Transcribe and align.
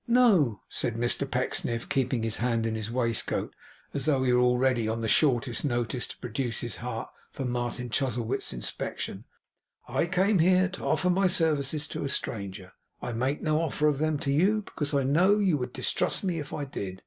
'No,' 0.07 0.63
said 0.67 0.95
Mr 0.95 1.29
Pecksniff, 1.29 1.87
keeping 1.87 2.23
his 2.23 2.37
hand 2.37 2.65
in 2.65 2.73
his 2.73 2.89
waistcoat 2.89 3.53
as 3.93 4.07
though 4.07 4.23
he 4.23 4.33
were 4.33 4.57
ready, 4.57 4.87
on 4.89 5.01
the 5.01 5.07
shortest 5.07 5.63
notice, 5.63 6.07
to 6.07 6.17
produce 6.17 6.61
his 6.61 6.77
heart 6.77 7.07
for 7.31 7.45
Martin 7.45 7.91
Chuzzlewit's 7.91 8.51
inspection, 8.51 9.25
'I 9.87 10.07
came 10.07 10.39
here 10.39 10.67
to 10.69 10.83
offer 10.85 11.11
my 11.11 11.27
services 11.27 11.87
to 11.89 12.03
a 12.03 12.09
stranger. 12.09 12.71
I 12.99 13.11
make 13.13 13.43
no 13.43 13.61
offer 13.61 13.87
of 13.87 13.99
them 13.99 14.17
to 14.21 14.31
you, 14.31 14.63
because 14.63 14.91
I 14.91 15.03
know 15.03 15.37
you 15.37 15.55
would 15.59 15.71
distrust 15.71 16.23
me 16.23 16.39
if 16.39 16.51
I 16.51 16.65
did. 16.65 16.99